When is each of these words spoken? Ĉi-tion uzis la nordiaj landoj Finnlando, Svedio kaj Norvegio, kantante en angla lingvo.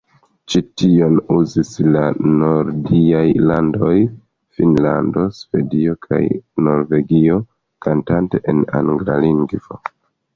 Ĉi-tion 0.51 1.17
uzis 1.39 1.73
la 1.95 2.05
nordiaj 2.43 3.25
landoj 3.49 3.91
Finnlando, 4.59 5.25
Svedio 5.41 5.93
kaj 6.07 6.21
Norvegio, 6.69 7.37
kantante 7.87 8.41
en 8.55 8.65
angla 8.81 9.19
lingvo. 9.27 9.79